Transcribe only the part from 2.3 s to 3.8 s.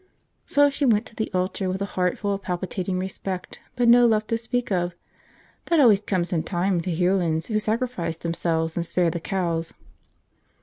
of palpitating respect,